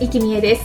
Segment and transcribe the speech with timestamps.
[0.00, 0.62] 生きみえです。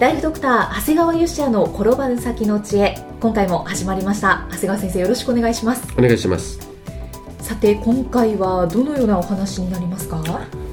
[0.00, 2.96] ライフドクター長谷川芳也の転ばぬ先の知恵。
[3.20, 4.46] 今回も始まりました。
[4.50, 5.86] 長谷川先生よろしくお願いします。
[5.98, 6.58] お願いします。
[7.40, 10.22] さて今回はどのようなお話になりますか？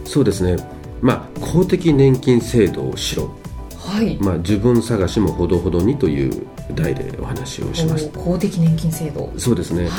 [0.05, 0.55] そうですね。
[1.01, 3.29] まあ公的年金制度をしろ
[3.75, 8.09] はい、まあ自分探しもほどほどにという題でお話をします。
[8.15, 9.29] お公的年金制度。
[9.37, 9.89] そうですね。
[9.89, 9.91] はい。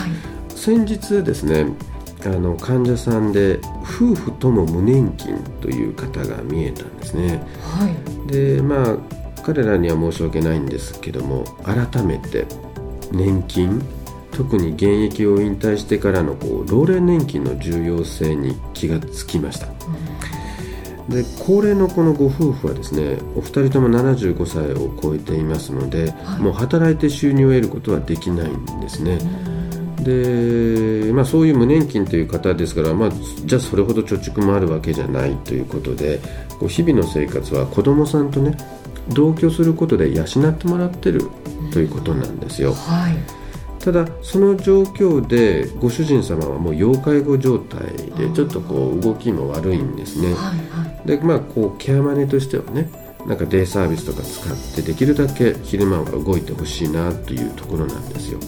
[0.57, 1.67] 先日ですね
[2.27, 7.43] あの患者さんで夫婦とも無年金という方が見えたんですね。
[7.63, 8.33] はい。
[8.33, 8.97] でまあ
[9.43, 12.47] 彼らには申し訳ないんですけども改めて
[13.13, 13.83] 年金
[14.33, 19.67] 特に現役を引退してからのこう老齢年金の重要性に気がつきました。
[21.09, 26.41] で高齢のこのご夫婦はですねお二人とも75歳を超えていますので、はい。
[26.41, 29.19] もう働いて収入を得ることはできないんですね
[30.05, 33.11] で、まあ、そういう無年金という方ですから、まあ、
[33.45, 36.21] じゃあそれほど貯蓄もあるわけじゃないということで
[36.61, 38.57] こう日々の生活は子供さんとね
[39.09, 41.23] 同居することで養ってもらってる
[41.73, 42.73] ということなんですよ。
[42.73, 43.17] はい。
[43.79, 47.81] ただその状況でご主人様はもう要介護状態
[48.17, 50.29] でちょっとこう動きも悪いんですね。
[50.29, 51.07] はいはい。
[51.07, 52.89] でまあこうケアマネとしてはね
[53.27, 58.39] なんかデイサービスとか使ってできるだけ昼間は動いてほしいなというところなんですよ。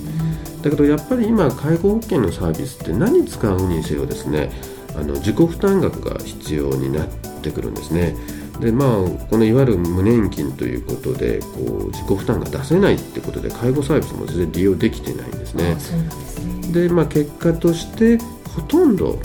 [0.62, 4.50] だけどやっぱり今介護保険のサービスって何使うにせよですね
[4.96, 7.08] あの自己負担額が必要になっ
[7.42, 8.16] てくるんですね。
[8.60, 8.88] でまあ
[9.28, 15.74] このいわゆる無年金ということでこう自己負担が出せないってことで介護サービスも全然利用できてないんですね。
[15.74, 16.72] ですね。
[16.72, 18.18] で、まあ、結果として
[18.54, 19.18] ほとんど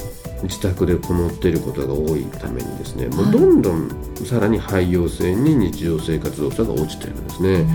[0.43, 3.89] 自宅でこもっていることが多いためにですねもうどんどん
[4.25, 7.65] さらに廃業性に日常生活動作が落ちているんですね。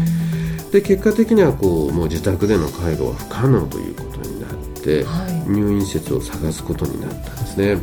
[0.72, 4.50] で結果的にはこうもう自宅での介護は不可能ということになっ
[4.82, 5.50] てはい。
[5.50, 7.78] 入院施設を探すことになったんですね。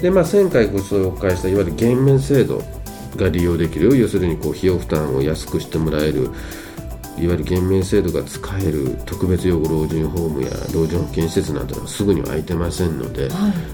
[0.00, 2.62] で、まあ、前回ご紹介したいわゆる減免制度
[3.16, 3.98] が利用できる。
[3.98, 6.30] 要するにこう費用負担を安くしてもらえる
[7.20, 13.30] いわゆる減免制度が使える特別養護老人ホームや老人保健施設などはすぐには空いてませんので、はい。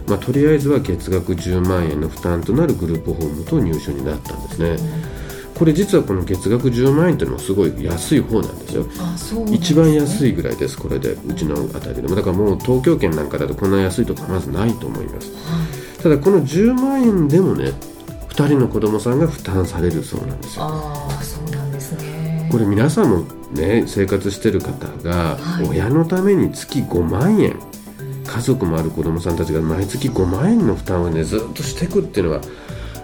[0.09, 4.77] まあ、とりあえずは月額10万円の負担となるグループホームと入所になったんですね、
[5.55, 8.87] これ実はこの月額10万円というのもすごい安い方なんですよ。
[8.99, 9.57] あそうなんですね。
[9.57, 15.31] 一番安いぐらいですこれでうちのあたりでもだからもう東京圏なんかだとこんな安いとかまずないと思います。
[16.03, 17.73] ただこの10万円でもね
[18.29, 20.65] 2人の子供さんが負担されるそうなんですよ
[22.55, 25.69] これ皆さんもね生活してる方がはい。
[25.71, 27.59] 親のために月5万円
[28.25, 32.41] 家族もある子供さんたちが毎月5万円の負担をねずっとしていくっていうのは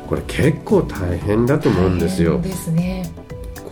[0.06, 2.40] これ結構大変だと思うんですよ。
[2.40, 3.10] ですね。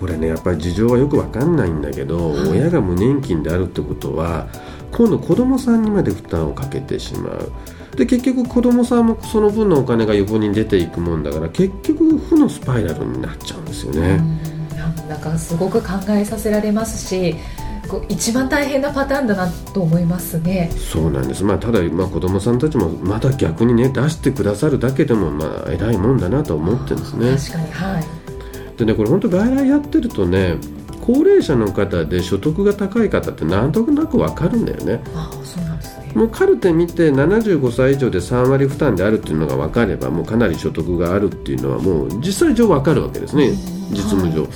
[0.01, 2.49] これねやっぱり事情はよくわかんないんだけど、はい。
[2.49, 4.49] 親が無年金であるってことは
[4.91, 7.53] 今度子供さんにまで負担をかけてしまう。
[7.97, 14.01] で結局子供さんもその分のお金が横に出ていくもんだから結局負のスパイラルになっちゃうんですよね、
[14.43, 14.48] うん
[15.09, 17.37] なんかすごく考えさせられますし
[18.09, 20.71] 一番大変なパターンだなと思いますね。
[20.77, 27.37] そうなんです、まあ、ただ、まあ、子供さんたちもまだ逆にね出してくださるだけでも、まあ、偉いもんだなと思ってるんですね。
[27.37, 28.05] 確かにはい。
[28.77, 30.57] でねこれ本当外来やってるとね
[31.01, 35.01] 高齢者の方で所得が高い方ってなんとなくわかるんだよね。
[35.15, 35.78] ああそうなん
[36.19, 43.53] もうカルテ見て75歳以上で3割負担であるっていうのが分かればもうかなり所得があるっていうのはもう実際上分かるわけですね
[43.91, 44.49] 実務上、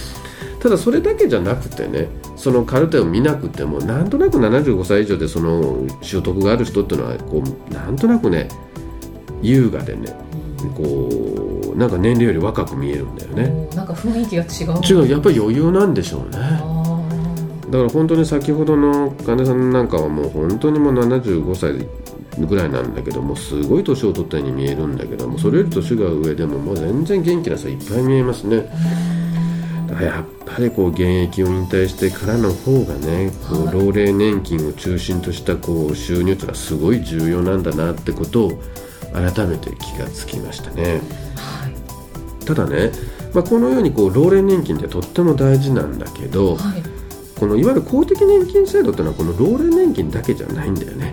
[0.60, 8.48] ただそれだけじゃなくてねそのカルテを見なくてもなんとなく75歳以上でその所得がある人っていうのはこうなんとなくね
[9.40, 10.12] 優雅でね
[10.76, 13.68] こうなんか年齢より若く見えるんだよね。
[13.74, 15.02] なんか雰囲気が違う。
[15.02, 15.10] 違う。
[15.10, 16.38] やっぱり余裕なんでしょうね。
[16.38, 16.71] あ
[17.72, 21.88] だから本当に先ほどの患者さんなんかはもう本当にもう75歳
[22.46, 28.68] ぐらいなんだけどもすごい年を取ったように見えるんだけどもそれより年が上でももう全然元気な人いっぱい見えますね。
[29.88, 38.62] だからやっぱりこう現役を引退してからの方がねこうはい老齢年金を中心としたこう収入というのはすごい重要なんだなってことを
[39.14, 41.00] 改めて気がつきましたね。
[41.36, 42.44] はい。
[42.44, 42.92] ただね、
[43.32, 46.91] まあ、このようにこう老齢年金ってとっても大事なんだけど、はい
[47.42, 51.12] このいわゆる公的年金制度っていうのはこの老齢年金だけじゃないんだよね。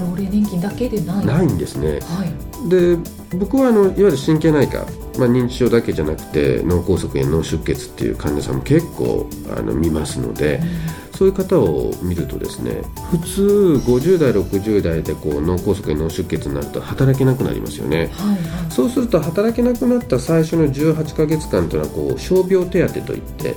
[0.00, 1.26] 老齢年金だけでない。
[1.26, 2.98] ないんですね、はい、で
[3.38, 4.78] 僕はあのいわゆる神経内科、
[5.16, 23.54] まあ、認知症だけじゃなくて脳梗塞や脳出血っていう患者さんも結構あの見ますので、うん、そういう方を見るとですね普通50代60代でこう脳梗塞や脳出血になると働けなくなりますよね、はいはい、そうすると働けなくなった最初の18か月間というのはこう傷病手当といって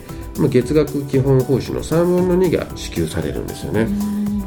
[0.47, 3.87] 月額基本報酬の3分の2が支給されるんですよね。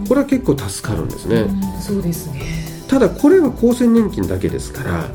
[0.09, 1.47] これは結構助かるんですね。
[1.81, 2.41] そうですね
[2.89, 5.09] ただこれは厚生年金だけですから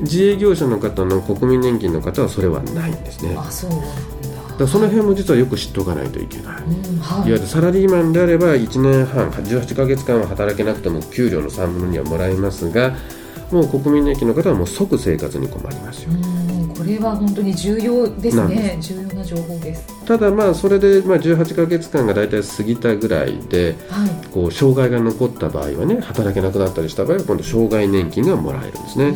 [0.00, 3.34] 自営業者の方の国民年金の方はそれはないんですね。
[3.36, 3.70] あそう
[4.58, 12.94] だその辺も実はよく知っておかないといけない、うんはい、いわゆるサラリーマンであれば1年半18か月間は働けなくても給料の3分の2はもらえますが
[13.50, 16.12] もう国民年金の方はもう即生活に困りますよ。
[16.76, 18.76] これは本当に重要ですね。
[18.80, 19.86] 重要な情報です。
[20.04, 29.14] ただまあそれでまあ18か月間が大体過ぎたぐらいで、はい、こう障害が残った場合はね働けなくなったりした場合は今度障害年金がもらえるんですね。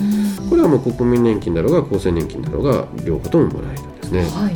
[0.48, 4.54] これはもう国民年金だろうが厚生年金だろうが両方とももらえるんですね、はい。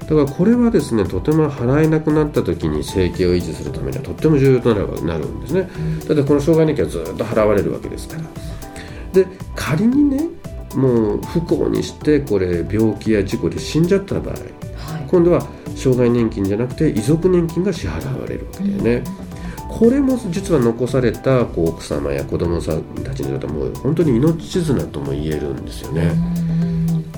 [0.00, 5.68] だからこれはですねとても払えなくなった時に生計を維持するためにはとっても重要となるんですね。
[6.06, 8.22] だってこの障害年金はずっと払われるわけですから。
[9.12, 10.28] で仮にね
[10.74, 15.46] もう不幸にしてこれ病気や事故で死んじゃった場合、はい、今度は
[15.76, 19.04] 障害年金じゃなくて遺族年金が支払われるわけだよね。
[19.68, 26.12] これも実は残されたこう奥様や子供さんたちにとってはもう本当に命綱とも言えるんですよね。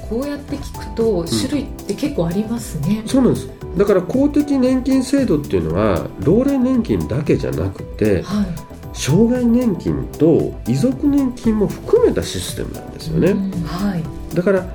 [0.09, 3.49] こうやって聞くと種類って結構ありますね、うん、そうなんです。
[3.77, 8.47] だから公的年金制度っていうのは老齢年金だけじゃなくて、はい、
[8.94, 13.35] 障害年金と遺族年金も含めたシステムなんですよね、
[13.67, 14.67] はい、だから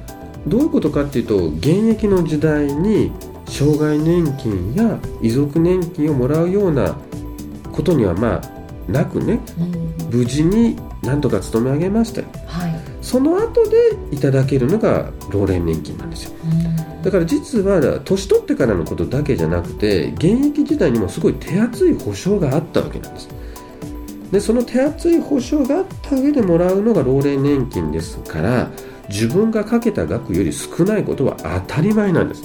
[0.45, 3.11] どういうことかっていうと現役の時代に
[3.47, 6.95] 障害年金や遺族年金をもらうような
[7.71, 23.38] ことにはまあなくね、うん、無事に何とか勤め上げました、はい、その後でいただけるのが老齢年金なんですよ、うん、だから実は年取ってからのことだけじゃなくて現役時代にもすごい手厚い保障があったわけなんです
[24.31, 28.69] でその手厚い保障があった上でもらうのが老齢年金ですから
[29.09, 31.35] 自分がかけた額より少ないことは
[31.67, 32.43] 当たり前なんです。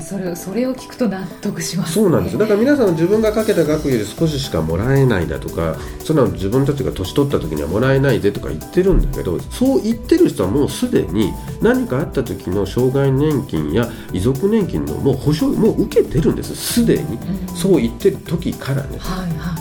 [0.00, 2.38] それそれを聞くと納得します、ね、そうなんです。
[2.38, 16.56] だから皆さん自分がかけた額より少ししかもらえないだとかそんなの自分たちが年取った時にはもらえないでとか言ってるんだけどそう言ってる人はもうすでに何かあった時の障害年金や遺族年金のもう保障もう受けてるんです。
[16.56, 19.54] すでに、うん、そう言ってる時からね、はいは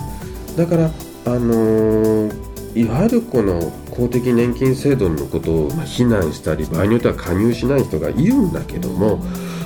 [0.54, 0.90] い、だから
[1.27, 2.31] あの
[2.74, 3.59] いわゆるこの
[3.91, 9.19] 公的年金制度のことを非難したり場合によっては加入しない人がいるんだけども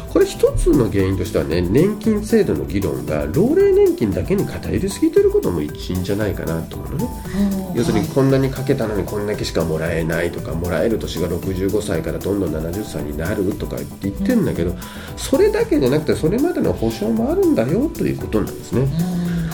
[0.09, 7.73] これ一つの原因としてはね年金制度の議論が老齢年金だけに偏りすぎてることも一因じゃないかなと思うのね。
[7.75, 14.75] 要するにこんなにかけたのにこんだけしかもらえないとかもらえる年が65歳からどんどん70歳になるとか言ってるんだけど
[15.15, 18.87] それだけじゃなくてそれまでの保証もあるんだよということなんですね。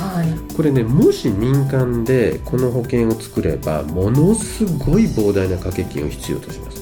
[0.08, 6.78] はい、これねもし民間でこの保険を作ればものすごい膨大な掛け金を必要とします。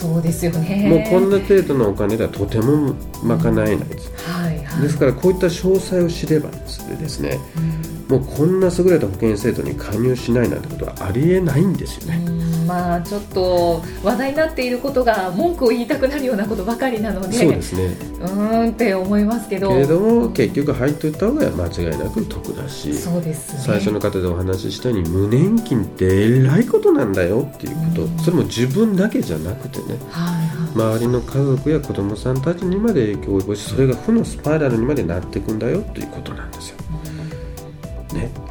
[0.00, 0.88] そうですよね。
[0.88, 7.79] もうこんな程度のお金ではとても賄えないです、うん、はいはい、ですからこういった詳細を知ればですね、うん、
[8.10, 17.86] もうこんな優れた保険制度に加入しないなんてことはありえないんですよね、うんまあちょっと話題になっていることが文句を言いたくなるようなことばかりなのでそうですね。
[18.20, 19.70] うんって思いますけど。
[19.70, 36.76] けれども、結局入っていった方が間違いなく得だしそうです、ね、最初の方でお話ししたように無年金ってえらいことなんだよっていうこと、それも自分だけじゃなくてね、はいはい、周りの家族や子供さんたちにまで影響を及ぼしそれが負のスパイラルにまでなっていくんだよということなんですよ。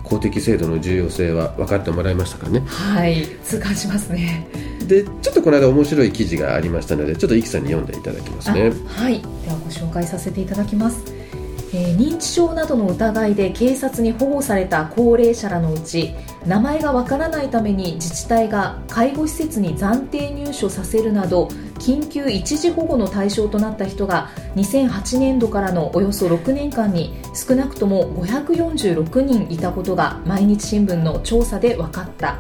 [0.10, 2.62] ね、公的制度の重要性は分かってもらいましたかね。
[2.66, 4.48] はい痛感しますね。
[4.88, 8.72] でちょっとこの間面白い記事がありましたのでちょっとイキさんに読んでいただきますね。
[8.88, 9.22] はい。
[9.22, 11.18] ではご紹介させていただきます
[11.71, 32.39] えー、認知症などの疑いで警察に保護された高齢者らのうち名前がわからないために自治体が介護施設に暫定入所させるなど緊急一時保護の対象となった人が2008年度からのおよそ6年間に少なくとも546人いたことが毎日新聞の調査で分かった。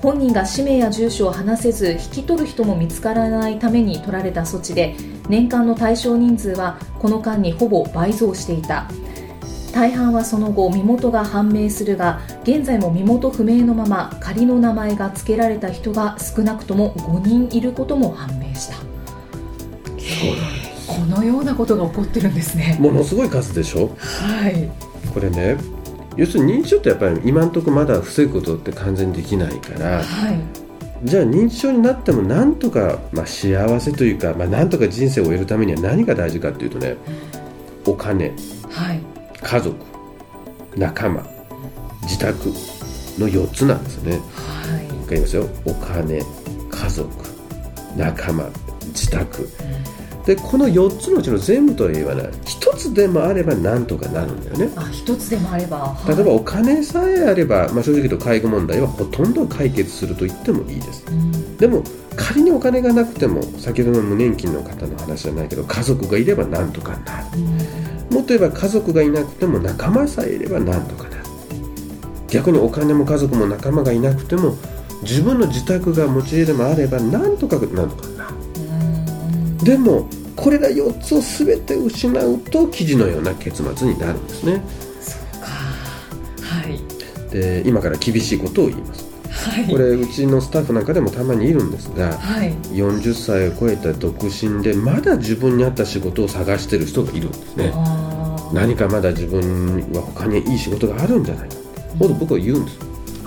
[0.00, 4.94] 本人が氏名や住所を話せず引き取る人も見つからないために取られた措置で
[5.28, 8.88] 年間の対象人数はこの間にほぼ倍増していた。
[9.72, 18.76] 大半はその後身元が判明するが現在も身元不明のまま仮の名前が付けられた人が少なくとも5人いることも判明した。
[20.86, 22.78] このようなことが起こってるんですね。
[22.80, 23.90] ものすごい数でしょ？
[23.98, 24.68] はい。
[25.12, 25.56] これね
[26.18, 30.40] 要するに認知症ってやっぱり今のところまだ防ぐことって完全にできないからはい。
[31.04, 36.96] じゃあ認知症になってもなんとか、まあ、幸せというか、まあ、なんとか人生を終えるためには何が大事かっていうとね
[37.86, 38.34] お金
[38.68, 39.00] はい。
[39.40, 39.76] 家族
[40.76, 41.24] 仲間
[42.02, 42.48] 自宅
[43.18, 44.12] の4つなんですね。
[44.12, 44.86] はい。
[45.00, 45.48] わかりますよ？
[45.64, 46.18] お金
[46.70, 47.08] 家族
[47.96, 48.48] 仲間
[48.86, 49.48] 自宅
[50.28, 52.26] でこの4つのうちの全部とは言わない。
[52.26, 54.70] 1つでもあればなんとかなるんだよね。
[54.76, 56.14] あ一つでもあれば、はい。
[56.14, 61.06] 例えばお金さえあれば、まあ、正直言うと介護問題はほとんど解決すると言ってもいいです。
[61.08, 61.56] うん。
[61.56, 61.82] でも
[62.14, 67.38] 仮にお金がなくても先ほどの無年金の方の話じゃないけど家族がいればなんとかなる。
[67.38, 68.14] うん。
[68.14, 71.24] もっと言えば家族がいなくても仲間さえいればなんとかなる。
[72.28, 74.58] 逆にお金も家族も仲間がいなくても
[75.00, 78.34] 自分の自宅が持ち家でもあればなんとかなんとかなる。
[78.56, 79.64] うん。
[79.64, 80.06] でも
[80.38, 84.62] これら4つを全て失うと記事のような結末になるんですね。
[85.00, 85.46] そうか。
[85.46, 87.32] はい。
[87.32, 89.04] で今から厳しいことを言います。
[89.30, 89.66] はい。
[89.66, 92.52] これうちのスタッフなんかでもたまにいるんですがはい。
[92.72, 97.72] 40歳を超えた独身でまだ自分に合った仕事を探してる人がいるんですね。
[98.52, 101.56] 何かまだ自分は他にいい仕事があるんじゃないか。
[101.98, 102.78] と僕は言うんです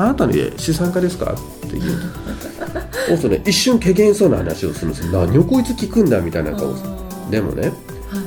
[0.04, 1.34] あなたの家資産家ですか？
[1.34, 3.18] って言う。
[3.22, 5.12] とね一瞬怪げそうな話をするんですよ。
[5.26, 6.74] 何をこいつ聞くんだみたいな顔。
[7.30, 7.72] でもねは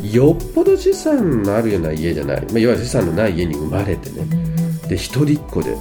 [0.03, 0.15] い。
[0.15, 4.27] よっぽど資産のあるような家じゃない、まあ、いわゆる資産のない家に生まれてね。
[4.31, 4.35] う
[4.87, 5.75] んで一人っ子で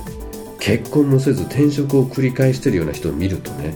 [0.59, 3.75] 結婚もせず転職を繰り返してるような人を見るとね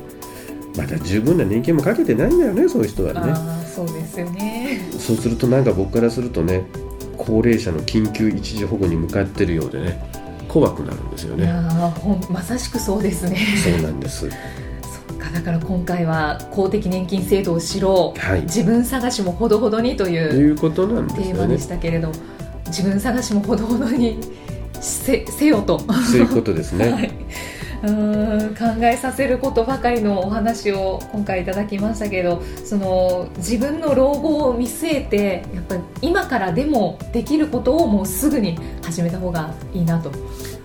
[0.78, 3.36] また十分な年金もかけてないんだよねそういう人はね。
[3.76, 4.88] そうですよね。
[4.98, 6.64] そうするとなんか僕からするとね
[7.18, 10.00] 高齢者の緊急一時保護に向かってるようでね
[10.48, 11.52] 怖くなるんですよね。
[12.30, 13.38] まさしくそうですね。
[13.64, 14.30] そうなんです。
[14.30, 18.42] そっかだから今回は公的年金制度を知ろう、はい。
[18.42, 21.32] 自分探しもほどほどにとといういうことなんですよね。
[21.32, 22.12] テーマでしたけれど、
[22.68, 24.20] 自分探しもほどほどに
[24.82, 27.12] せせよと、そういうことですね、 はい、
[27.84, 40.12] うーん考えさせることばかりのお話を今回いただきましたけどその自分の老後を見据えてやっぱり今からでもできることをもうすぐに始めた方がいいなと、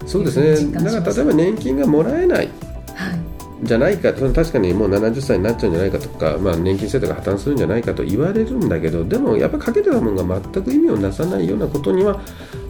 [0.07, 0.73] そうですね。
[0.73, 2.49] だから例えば年金がもらえない
[2.95, 12.21] はいじゃないか確かにもう70歳になっちゃうんじゃないかとか、まあ、年金制度が破綻するんじゃないかと言われるんだけどでもやっぱりかけてたものが全く意味をなさないようなことには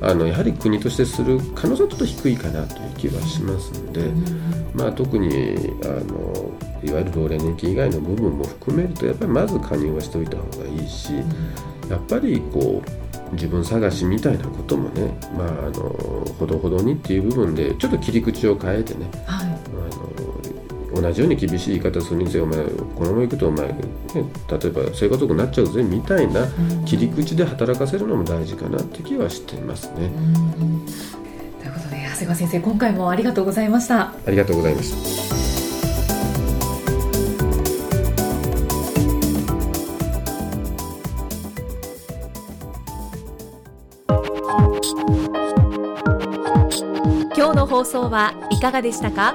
[0.03, 4.11] あのやはり国としてする可能性はちょっと低いかなという気はしますので、
[4.75, 5.29] まあ、特に
[5.85, 6.51] あの
[6.83, 11.13] いわゆる老齢年金以外の部分も含めるとやっぱりまず加入はしておいた方がいいし
[11.89, 12.83] やっぱりこ
[13.31, 15.89] う自分探しみたいなこともね、まあ、あの
[16.39, 19.47] ほどほどにっていう部分でちょっと切り口を変えてねはい。
[19.47, 19.51] あ
[19.97, 20.32] の
[20.95, 23.75] 同じように厳しい言い方するにせよお前このままいくとお前、ね、
[24.15, 26.47] 例えば生活族になっちゃうぜみたいな
[26.85, 30.07] 切り口で働かせるのも大事かなって気はしていますね。
[30.07, 30.87] うん
[31.61, 35.33] ということで長谷川先生今回もありがとうございましたありがとうございました。
[47.35, 49.35] 今日の放送はいかがでしたか？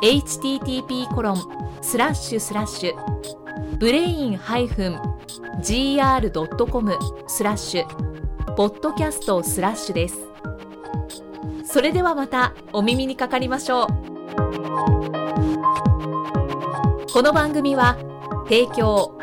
[0.04, 1.38] http コロン
[1.82, 4.88] スラッシュスラッシュブレイン -gr.com
[7.28, 10.20] スラッシュポッドキャストスラッシュです。
[11.66, 13.88] それではまたお耳にかかりましょう。
[17.12, 17.98] この番組は
[18.44, 19.18] 提供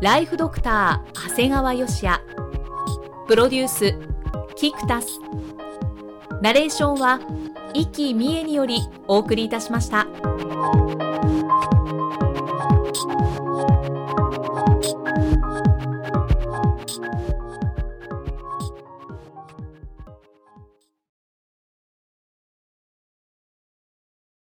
[0.00, 2.20] ライフドクター長谷川よしあ
[3.28, 3.96] プロデュース
[4.56, 5.20] キクタス。
[6.44, 7.20] ナレーションは
[7.72, 10.06] 生きみえによりお送りいたしました。